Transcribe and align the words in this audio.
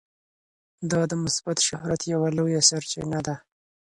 دا 0.91 1.01
د 1.11 1.13
مثبت 1.23 1.57
شهرت 1.67 2.01
یوه 2.13 2.29
لویه 2.37 2.61
سرچینه 2.69 3.19
ده. 3.27 3.35